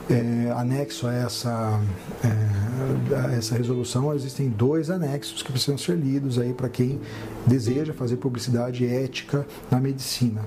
É, 0.09 0.53
anexo 0.53 1.09
a 1.09 1.13
essa, 1.13 1.81
é, 2.23 3.17
a 3.17 3.33
essa 3.35 3.57
resolução, 3.57 4.15
existem 4.15 4.49
dois 4.49 4.89
anexos 4.89 5.43
que 5.43 5.51
precisam 5.51 5.77
ser 5.77 5.97
lidos 5.97 6.39
aí 6.39 6.55
para 6.55 6.69
quem 6.69 7.01
deseja 7.45 7.93
fazer 7.93 8.17
publicidade 8.17 8.87
ética 8.87 9.45
na 9.69 9.81
medicina. 9.81 10.43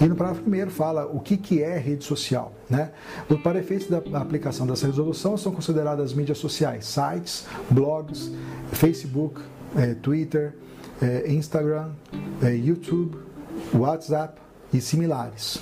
E 0.00 0.06
no 0.06 0.16
parágrafo 0.16 0.42
primeiro 0.42 0.70
fala 0.70 1.06
o 1.06 1.20
que, 1.20 1.36
que 1.36 1.62
é 1.62 1.78
rede 1.78 2.02
social. 2.02 2.52
Né? 2.68 2.90
Para 3.42 3.60
efeitos 3.60 3.88
da 3.88 4.20
aplicação 4.20 4.66
dessa 4.66 4.86
resolução, 4.86 5.36
são 5.36 5.52
consideradas 5.52 6.12
mídias 6.12 6.38
sociais, 6.38 6.84
sites, 6.84 7.46
blogs, 7.70 8.32
Facebook, 8.72 9.40
é, 9.76 9.94
Twitter, 9.94 10.54
é, 11.00 11.32
Instagram, 11.32 11.90
é, 12.42 12.54
YouTube, 12.54 13.16
WhatsApp 13.72 14.40
e 14.72 14.80
similares. 14.80 15.60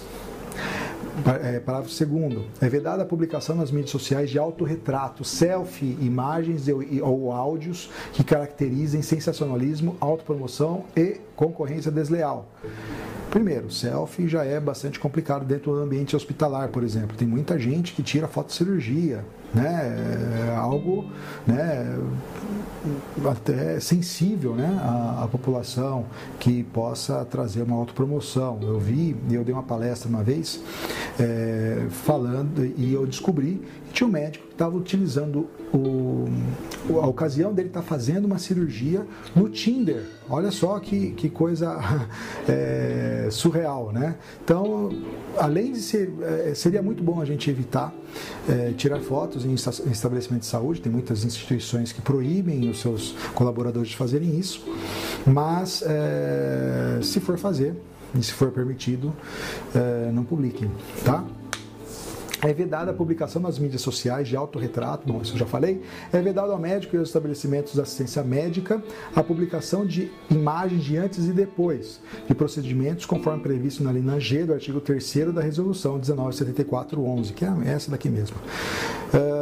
É, 1.42 1.60
parágrafo 1.60 1.92
segundo, 1.92 2.46
é 2.58 2.68
vedada 2.70 3.02
a 3.02 3.06
publicação 3.06 3.54
nas 3.54 3.70
mídias 3.70 3.90
sociais 3.90 4.30
de 4.30 4.38
autorretratos, 4.38 5.28
selfie, 5.28 5.98
imagens 6.00 6.66
ou 7.02 7.30
áudios 7.30 7.90
que 8.14 8.24
caracterizem 8.24 9.02
sensacionalismo, 9.02 9.94
autopromoção 10.00 10.84
e 10.96 11.20
concorrência 11.36 11.90
desleal. 11.90 12.48
Primeiro, 13.30 13.70
selfie 13.70 14.26
já 14.26 14.44
é 14.44 14.58
bastante 14.58 14.98
complicado 14.98 15.44
dentro 15.44 15.72
do 15.72 15.80
ambiente 15.80 16.16
hospitalar, 16.16 16.68
por 16.68 16.82
exemplo. 16.82 17.16
Tem 17.16 17.28
muita 17.28 17.58
gente 17.58 17.92
que 17.92 18.02
tira 18.02 18.26
foto 18.26 18.48
de 18.48 18.54
cirurgia, 18.54 19.24
né? 19.54 20.48
É 20.48 20.56
algo, 20.56 21.10
né? 21.46 21.98
até 23.30 23.78
sensível 23.78 24.54
né, 24.54 24.78
à, 24.82 25.22
à, 25.24 25.28
população 25.28 26.06
que 26.38 26.64
possa 26.64 27.24
trazer 27.24 27.62
uma 27.62 27.76
autopromoção. 27.76 28.58
Eu 28.60 28.78
vi, 28.78 29.16
eu 29.30 29.44
dei 29.44 29.52
uma 29.52 29.62
palestra 29.62 30.08
uma 30.08 30.22
vez, 30.22 30.60
é, 31.18 31.86
falando, 31.90 32.64
e 32.76 32.92
eu 32.92 33.06
descobri 33.06 33.60
que 33.86 33.92
tinha 33.92 34.08
um 34.08 34.10
médico 34.10 34.46
que 34.46 34.54
estava 34.54 34.76
utilizando 34.76 35.48
o, 35.72 36.26
a 37.00 37.06
ocasião 37.06 37.52
dele 37.52 37.68
estar 37.68 37.82
tá 37.82 37.86
fazendo 37.86 38.24
uma 38.24 38.38
cirurgia 38.38 39.06
no 39.34 39.48
Tinder. 39.48 40.04
Olha 40.28 40.50
só 40.50 40.78
que, 40.78 41.12
que 41.12 41.28
coisa 41.28 41.78
é, 42.48 43.28
surreal, 43.30 43.92
né? 43.92 44.16
Então, 44.42 44.90
além 45.36 45.72
de 45.72 45.80
ser, 45.80 46.12
é, 46.22 46.54
seria 46.54 46.82
muito 46.82 47.02
bom 47.02 47.20
a 47.20 47.24
gente 47.24 47.48
evitar 47.50 47.94
é, 48.48 48.72
tirar 48.76 49.00
fotos 49.00 49.41
em 49.44 49.54
estabelecimentos 49.54 50.46
de 50.46 50.52
saúde, 50.52 50.80
tem 50.80 50.90
muitas 50.90 51.24
instituições 51.24 51.92
que 51.92 52.00
proíbem 52.00 52.68
os 52.70 52.80
seus 52.80 53.14
colaboradores 53.34 53.90
de 53.90 53.96
fazerem 53.96 54.38
isso, 54.38 54.64
mas 55.26 55.82
é, 55.86 57.00
se 57.02 57.20
for 57.20 57.38
fazer 57.38 57.74
e 58.18 58.22
se 58.22 58.32
for 58.32 58.50
permitido, 58.50 59.12
é, 59.74 60.10
não 60.12 60.24
publiquem, 60.24 60.70
tá? 61.04 61.24
É 62.44 62.52
vedada 62.52 62.90
a 62.90 62.94
publicação 62.94 63.40
nas 63.40 63.56
mídias 63.56 63.82
sociais 63.82 64.26
de 64.26 64.36
autorretrato, 64.36 65.06
bom, 65.06 65.22
isso 65.22 65.34
eu 65.34 65.38
já 65.38 65.46
falei. 65.46 65.80
É 66.12 66.20
vedado 66.20 66.50
ao 66.50 66.58
médico 66.58 66.96
e 66.96 66.98
aos 66.98 67.08
estabelecimentos 67.08 67.74
de 67.74 67.80
assistência 67.80 68.20
médica 68.24 68.82
a 69.14 69.22
publicação 69.22 69.86
de 69.86 70.10
imagens 70.28 70.82
de 70.82 70.96
antes 70.96 71.28
e 71.28 71.32
depois 71.32 72.00
de 72.26 72.34
procedimentos 72.34 73.06
conforme 73.06 73.40
previsto 73.44 73.84
na 73.84 73.92
linha 73.92 74.18
G 74.18 74.44
do 74.44 74.54
artigo 74.54 74.80
3 74.80 75.32
da 75.32 75.40
Resolução 75.40 76.00
1974-11, 76.00 77.32
que 77.32 77.44
é 77.44 77.52
essa 77.66 77.92
daqui 77.92 78.10
mesmo. 78.10 78.36
Uh, 79.14 79.41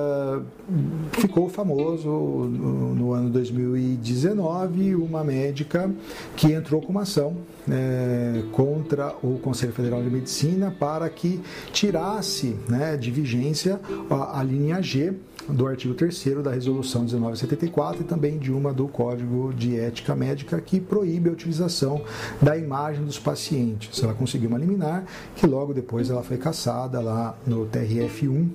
ficou 1.13 1.49
famoso 1.49 2.09
no, 2.09 2.95
no, 2.95 3.13
ano 3.13 3.31
2019 3.31 4.95
uma 4.95 5.25
médica 5.25 5.91
que 6.37 6.53
entrou 6.53 6.81
com 6.81 6.93
uma 6.93 7.03
ação 7.03 7.37
é, 7.69 8.43
contra 8.53 9.15
o 9.23 9.39
Conselho 9.39 9.73
Federal 9.73 10.03
de 10.03 10.11
Medicina 10.11 10.75
para 10.79 11.09
que 11.09 11.41
tirasse 11.73 12.57
né, 12.69 12.97
de 12.97 13.11
vigência 13.11 13.81
a, 14.09 14.41
a 14.41 14.43
linha 14.43 14.81
G 14.81 15.15
do 15.49 15.67
artigo 15.67 15.95
3 15.95 16.43
da 16.43 16.53
Resolução 16.53 17.03
1974 17.03 18.03
e 18.03 18.05
também 18.05 18.39
de 18.39 18.53
uma 18.53 18.73
do 18.73 18.87
Código 18.89 19.53
de 19.55 19.79
Ética 19.79 20.15
Médica 20.15 20.61
que 20.61 20.81
proíbe 20.81 21.29
a 21.29 21.33
utilização 21.33 22.03
da 22.41 22.57
imagem 22.57 23.05
dos 23.05 23.19
pacientes. 23.19 24.03
Ela 24.03 24.15
conseguiu 24.15 24.49
uma 24.49 24.59
liminar 24.59 25.05
que 25.35 25.47
logo 25.47 25.73
depois 25.73 26.11
ela 26.11 26.23
foi 26.23 26.37
caçada 26.37 27.01
lá 27.01 27.37
no 27.47 27.67
TRF1 27.67 28.49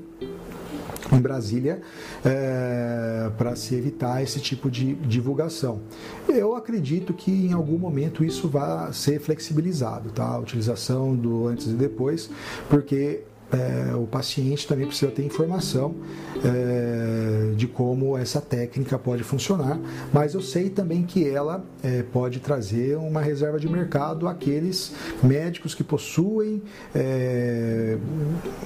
em 1.14 1.20
Brasília 1.20 1.82
é, 2.24 3.30
para 3.38 3.56
se 3.56 3.76
evitar 3.76 4.24
esse 4.24 4.40
tipo 4.40 4.72
de 4.72 4.96
divulgação. 4.96 5.82
Eu 6.28 6.56
acredito 6.56 7.14
que 7.14 7.32
em 7.32 7.54
algum 7.54 7.78
momento 7.78 8.24
isso 8.24 8.48
vai 8.48 8.94
ser 8.94 9.20
flexibilizado, 9.20 10.10
tá? 10.12 10.26
A 10.26 10.40
utilização 10.40 11.16
do 11.16 11.48
antes 11.48 11.68
e 11.68 11.74
depois, 11.74 12.30
porque 12.70 13.24
é, 13.52 13.96
o 13.96 14.08
paciente 14.08 14.68
também 14.68 14.88
precisa 14.88 15.12
ter 15.12 15.24
informação 15.24 15.96
é, 16.44 17.54
de 17.56 17.68
como 17.68 18.18
essa 18.18 18.42
técnica 18.42 18.98
pode 18.98 19.24
funcionar, 19.24 19.80
mas 20.12 20.34
eu 20.34 20.42
sei 20.42 20.70
também 20.70 21.04
que 21.04 21.28
ela 21.28 21.64
é, 21.84 22.04
pode 22.04 22.40
trazer 22.40 22.98
uma 22.98 23.22
reserva 23.22 23.60
de 23.60 23.70
mercado 23.70 24.28
àqueles 24.28 24.94
médicos 25.24 25.74
que 25.76 25.84
possuem 25.84 26.62
é, 26.94 27.98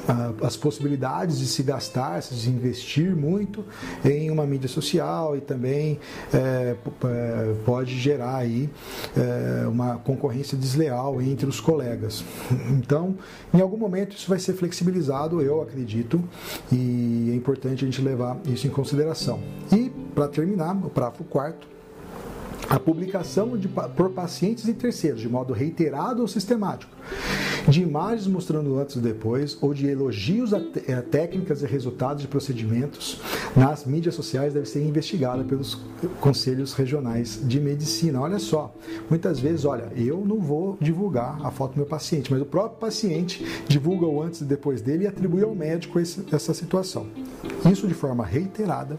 a, 0.07 0.48
as 0.48 0.55
possibilidades 0.55 1.39
de 1.39 1.48
se 1.48 1.62
gastar, 1.62 2.21
se 2.24 2.50
investir 2.50 3.15
muito 3.15 3.63
em 4.03 4.31
uma 4.31 4.45
mídia 4.45 4.69
social 4.69 5.36
e 5.36 5.41
também 5.41 6.00
é, 6.33 6.75
é, 7.03 7.55
pode 7.65 7.98
gerar 8.00 8.38
aí 8.38 8.69
uma 9.67 9.98
concorrência 9.98 10.57
desleal 10.57 11.21
entre 11.21 11.45
os 11.45 11.59
colegas. 11.59 12.24
Então, 12.69 13.17
em 13.53 13.62
algum 13.62 13.77
momento 13.77 14.15
isso 14.15 14.29
vai 14.29 14.39
ser 14.39 14.53
flexibilizado 14.53 14.78
flexibilizado, 14.79 15.41
eu 15.41 15.62
acredito, 15.62 16.21
e 16.71 17.29
é 17.31 17.36
importante 17.36 17.83
a 17.83 17.88
gente 17.88 18.01
levar 18.01 18.39
isso 18.45 18.65
em 18.65 18.69
consideração. 18.69 19.39
E, 19.71 19.89
para 20.15 20.27
terminar, 20.27 20.75
o 20.75 20.89
parágrafo 20.89 21.24
quarto, 21.25 21.67
a 22.69 22.79
publicação 22.79 23.57
de, 23.57 23.67
por 23.67 24.12
pacientes 24.12 24.67
e 24.67 24.74
terceiros, 24.74 25.21
de 25.21 25.29
modo 25.29 25.53
reiterado 25.53 26.21
ou 26.21 26.27
sistemático, 26.27 26.91
de 27.67 27.81
imagens 27.81 28.27
mostrando 28.27 28.77
antes 28.79 28.95
e 28.95 29.00
depois, 29.00 29.57
ou 29.62 29.74
de 29.74 29.88
elogios 29.88 30.53
a, 30.53 30.57
a 30.57 31.01
técnicas 31.01 31.62
e 31.62 31.65
resultados 31.65 32.21
de 32.21 32.27
procedimentos 32.27 33.19
nas 33.59 33.85
mídias 33.85 34.15
sociais 34.15 34.53
deve 34.53 34.65
ser 34.65 34.81
investigada 34.81 35.43
pelos 35.43 35.77
conselhos 36.21 36.73
regionais 36.73 37.41
de 37.43 37.59
medicina. 37.59 38.21
Olha 38.21 38.39
só, 38.39 38.73
muitas 39.09 39.37
vezes, 39.37 39.65
olha, 39.65 39.91
eu 39.97 40.23
não 40.25 40.39
vou 40.39 40.77
divulgar 40.79 41.45
a 41.45 41.51
foto 41.51 41.73
do 41.73 41.77
meu 41.77 41.85
paciente, 41.85 42.31
mas 42.31 42.41
o 42.41 42.45
próprio 42.45 42.79
paciente 42.79 43.45
divulga 43.67 44.05
o 44.05 44.22
antes 44.22 44.39
e 44.39 44.45
depois 44.45 44.81
dele 44.81 45.03
e 45.03 45.07
atribui 45.07 45.43
ao 45.43 45.53
médico 45.53 46.00
esse, 46.00 46.25
essa 46.31 46.53
situação. 46.53 47.07
Isso 47.69 47.85
de 47.85 47.93
forma 47.93 48.25
reiterada 48.25 48.98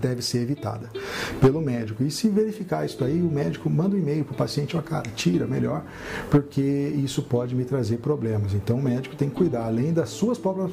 deve 0.00 0.22
ser 0.22 0.38
evitada 0.38 0.88
pelo 1.40 1.60
médico. 1.60 2.04
E 2.04 2.12
se 2.12 2.28
verificar 2.28 2.86
isso 2.86 3.02
aí, 3.02 3.20
o 3.20 3.30
médico 3.30 3.68
manda 3.68 3.96
um 3.96 3.98
e-mail 3.98 4.24
para 4.24 4.34
o 4.34 4.36
paciente, 4.36 4.76
ó 4.76 4.82
cara, 4.82 5.10
tira 5.16 5.48
melhor, 5.48 5.84
porque 6.30 6.60
isso 6.62 7.22
pode 7.22 7.56
me 7.56 7.64
trazer 7.64 7.96
problemas. 7.96 8.54
Então 8.54 8.78
o 8.78 8.82
médico 8.82 9.16
tem 9.16 9.28
que 9.28 9.34
cuidar, 9.34 9.66
além 9.66 9.92
das 9.92 10.10
suas 10.10 10.38
próprias 10.38 10.70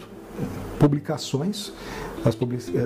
publicações, 0.79 1.73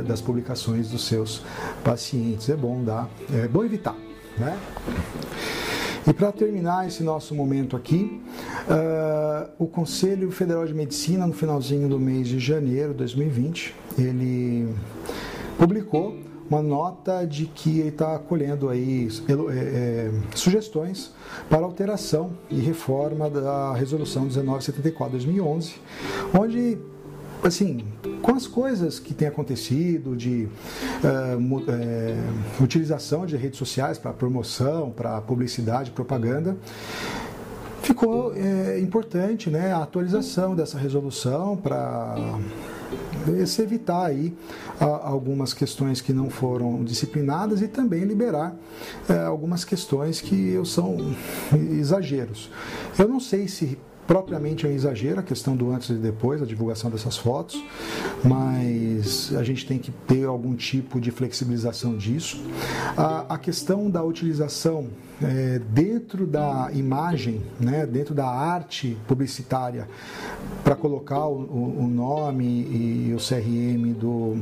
das 0.06 0.22
publicações 0.22 0.90
dos 0.90 1.06
seus 1.06 1.42
pacientes. 1.84 2.50
É 2.50 2.56
bom 2.56 2.84
dar, 2.84 3.10
é 3.34 3.48
bom 3.48 3.64
evitar, 3.64 3.96
né? 4.38 4.58
E 6.06 6.14
para 6.14 6.34
terminar 6.34 6.86
esse 6.86 7.02
nosso 7.02 7.34
momento 7.34 7.78
aqui, 7.78 8.22
uh, 8.68 9.50
o 9.58 9.68
Conselho 9.68 10.30
Federal 10.32 10.66
de 10.66 10.74
Medicina, 10.74 11.26
no 11.26 11.34
finalzinho 11.34 11.88
do 11.88 11.98
mês 11.98 12.28
de 12.28 12.40
janeiro 12.40 12.92
de 12.92 12.98
2020, 12.98 13.74
ele 13.98 14.76
publicou 15.58 16.18
uma 16.50 16.62
nota 16.62 17.26
de 17.26 17.46
que 17.46 17.80
ele 17.80 17.90
está 17.90 18.16
acolhendo 18.16 18.70
aí 18.70 19.08
é, 19.28 19.54
é, 19.56 20.12
sugestões 20.36 21.14
para 21.50 21.64
alteração 21.64 22.32
e 22.50 22.60
reforma 22.60 23.30
da 23.30 23.74
resolução 23.74 24.28
1974/2011, 24.28 25.76
onde 26.38 26.78
assim, 27.44 27.84
com 28.22 28.34
as 28.34 28.48
coisas 28.48 29.00
que 29.00 29.14
têm 29.14 29.28
acontecido 29.28 30.16
de 30.16 30.48
uh, 31.04 31.70
é, 31.70 32.16
utilização 32.64 33.26
de 33.26 33.36
redes 33.36 33.58
sociais 33.58 33.98
para 33.98 34.14
promoção, 34.14 34.92
para 34.92 35.20
publicidade, 35.22 35.92
propaganda, 35.92 36.56
ficou 37.82 38.34
é, 38.34 38.80
importante 38.80 39.50
né, 39.50 39.74
a 39.74 39.84
atualização 39.84 40.56
dessa 40.56 40.78
resolução 40.78 41.58
para 41.58 42.16
se 43.46 43.62
evitar 43.62 44.06
aí 44.06 44.34
algumas 44.80 45.54
questões 45.54 46.00
que 46.00 46.14
não 46.14 46.30
foram 46.30 46.84
disciplinadas 46.84 47.62
e 47.62 47.68
também 47.68 48.04
liberar 48.04 48.56
algumas 49.26 49.66
questões 49.66 50.22
que 50.22 50.60
são 50.66 51.16
exageros. 51.72 52.52
Eu 52.98 53.08
não 53.08 53.20
sei 53.20 53.48
se 53.48 53.78
propriamente 54.08 54.66
é 54.66 54.70
um 54.70 54.72
exagero 54.72 55.20
a 55.20 55.24
questão 55.24 55.56
do 55.56 55.72
antes 55.72 55.90
e 55.90 55.94
depois, 55.94 56.42
a 56.42 56.46
divulgação 56.46 56.90
dessas 56.90 57.18
fotos, 57.18 57.62
mas 58.24 59.34
a 59.36 59.44
gente 59.44 59.66
tem 59.66 59.80
que 59.80 59.92
ter 59.92 60.26
algum 60.26 60.56
tipo 60.56 61.00
de 61.00 61.12
flexibilização 61.12 61.96
disso. 61.98 62.42
A, 62.98 63.36
a 63.36 63.38
questão 63.38 63.90
da 63.90 64.04
utilização 64.04 64.88
é, 65.22 65.60
dentro 65.70 66.26
da 66.26 66.70
imagem, 66.74 67.42
né, 67.60 67.86
dentro 67.86 68.14
da 68.14 68.28
arte 68.28 68.98
publicitária, 69.08 69.88
para 70.64 70.76
colocar 70.76 71.28
o, 71.28 71.84
o, 71.84 71.88
nome 71.88 72.46
e 72.46 73.14
o 73.14 73.18
CRM 73.18 73.94
do, 73.94 74.38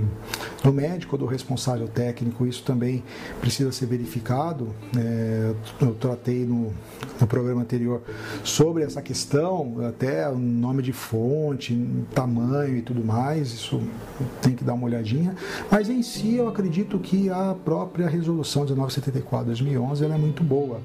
do 0.63 0.71
médico 0.71 1.15
ou 1.15 1.19
do 1.19 1.25
responsável 1.25 1.87
técnico, 1.87 2.45
isso 2.45 2.63
também 2.63 3.03
precisa 3.39 3.71
ser 3.71 3.87
verificado. 3.87 4.69
É, 4.97 5.53
eu 5.81 5.93
tratei 5.95 6.45
no, 6.45 6.71
no 7.19 7.27
programa 7.27 7.61
anterior 7.61 8.01
sobre 8.43 8.83
essa 8.83 9.01
questão, 9.01 9.77
até 9.87 10.29
o 10.29 10.37
nome 10.37 10.83
de 10.83 10.93
fonte, 10.93 11.75
tamanho 12.13 12.77
e 12.77 12.81
tudo 12.81 13.03
mais, 13.03 13.51
isso 13.51 13.81
tem 14.41 14.55
que 14.55 14.63
dar 14.63 14.73
uma 14.73 14.85
olhadinha. 14.85 15.35
Mas 15.69 15.89
em 15.89 16.03
si, 16.03 16.35
eu 16.35 16.47
acredito 16.47 16.99
que 16.99 17.29
a 17.29 17.55
própria 17.65 18.07
resolução 18.07 18.65
1974-2011 18.65 20.03
é 20.03 20.17
muito 20.17 20.43
boa. 20.43 20.79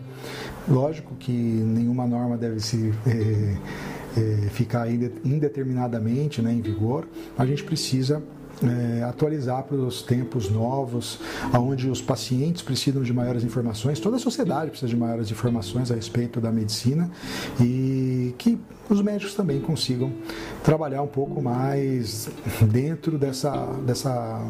Lógico 0.69 1.15
que 1.15 1.33
nenhuma 1.33 2.07
norma 2.07 2.37
deve 2.37 2.61
se 2.61 2.93
é, 3.07 3.57
é, 4.19 4.49
ficar 4.49 4.91
indeterminadamente 4.91 6.41
né, 6.41 6.53
em 6.53 6.61
vigor, 6.61 7.07
a 7.37 7.45
gente 7.45 7.63
precisa 7.63 8.23
é, 8.63 9.03
atualizar 9.03 9.63
para 9.65 9.77
os 9.77 10.03
tempos 10.03 10.51
novos, 10.51 11.19
onde 11.53 11.91
os 11.91 12.01
pacientes 12.01 12.63
precisam 12.63 13.03
de 13.03 13.13
maiores 13.13 13.45
informações, 13.45 14.01
toda 14.01 14.17
a 14.17 14.19
sociedade 14.19 14.71
precisa 14.71 14.89
de 14.89 14.97
maiores 14.97 15.31
informações 15.31 15.91
a 15.91 15.95
respeito 15.95 16.41
da 16.41 16.51
medicina 16.51 17.11
e 17.61 18.35
que 18.39 18.59
os 18.89 19.03
médicos 19.03 19.35
também 19.35 19.61
consigam 19.61 20.13
trabalhar 20.63 21.03
um 21.03 21.09
pouco 21.09 21.43
mais 21.43 22.29
dentro 22.71 23.19
dessa, 23.19 23.53
dessa 23.85 24.43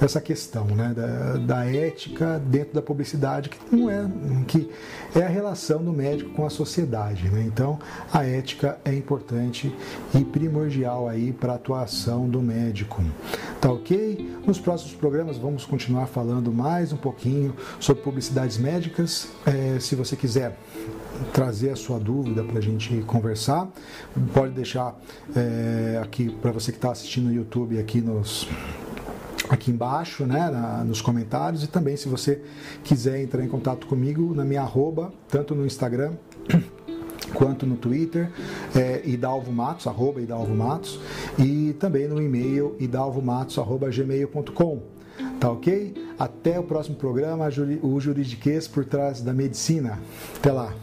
essa 0.00 0.20
questão 0.20 0.64
né, 0.66 0.94
da, 0.94 1.36
da, 1.38 1.64
ética 1.64 2.40
dentro 2.46 2.74
da 2.74 2.82
publicidade, 2.82 3.48
que 3.48 3.58
não 3.74 3.90
é 3.90 4.08
que 4.46 4.70
é 5.14 5.22
a 5.22 5.28
relação 5.28 5.82
do 5.82 5.92
médico 5.92 6.30
com 6.30 6.46
a 6.46 6.50
sociedade. 6.50 7.28
Né? 7.28 7.44
Então, 7.46 7.78
a 8.12 8.24
ética 8.24 8.78
é 8.84 8.94
importante 8.94 9.74
e 10.14 10.24
primordial 10.24 11.08
aí 11.08 11.32
para 11.32 11.52
a 11.52 11.56
atuação 11.56 12.28
do 12.28 12.40
médico. 12.40 13.02
Tá 13.60 13.70
ok? 13.72 14.38
Nos 14.46 14.60
próximos 14.60 14.94
programas 14.94 15.36
vamos 15.36 15.64
continuar 15.64 16.06
falando 16.06 16.52
mais 16.52 16.92
um 16.92 16.96
pouquinho 16.96 17.54
sobre 17.80 18.02
publicidades 18.02 18.56
médicas. 18.56 19.28
É, 19.44 19.78
se 19.80 19.94
você 19.94 20.16
quiser 20.16 20.56
trazer 21.32 21.70
a 21.70 21.76
sua 21.76 21.98
dúvida 21.98 22.44
para 22.44 22.58
a 22.58 22.62
gente 22.62 23.02
conversar, 23.02 23.68
pode 24.32 24.52
deixar 24.52 24.96
é, 25.34 25.98
aqui 26.00 26.30
para 26.30 26.52
você 26.52 26.70
que 26.70 26.78
está 26.78 26.92
assistindo 26.92 27.24
no 27.24 27.34
YouTube 27.34 27.78
aqui 27.78 28.00
nos 28.00 28.48
aqui 29.48 29.70
embaixo, 29.70 30.26
né, 30.26 30.50
na, 30.50 30.84
nos 30.84 31.00
comentários 31.00 31.64
e 31.64 31.66
também 31.66 31.96
se 31.96 32.08
você 32.08 32.42
quiser 32.84 33.22
entrar 33.22 33.42
em 33.44 33.48
contato 33.48 33.86
comigo 33.86 34.34
na 34.34 34.44
minha 34.44 34.62
arroba, 34.62 35.12
tanto 35.28 35.54
no 35.54 35.66
Instagram 35.66 36.12
quanto 37.34 37.66
no 37.66 37.76
Twitter, 37.76 38.30
é, 38.74 39.02
Idalvo 39.04 39.52
Matos, 39.52 39.86
arroba 39.86 40.20
Idalvo 40.20 40.54
Matos, 40.54 40.98
e 41.38 41.74
também 41.78 42.08
no 42.08 42.20
e-mail 42.20 42.74
idalvomatos.gmail.com. 42.78 44.82
Tá 45.40 45.50
ok? 45.50 45.94
Até 46.18 46.58
o 46.58 46.64
próximo 46.64 46.96
programa, 46.96 47.48
o 47.82 48.00
Juridiquês 48.00 48.66
por 48.66 48.84
trás 48.84 49.20
da 49.20 49.32
medicina. 49.32 50.00
Até 50.36 50.52
lá! 50.52 50.74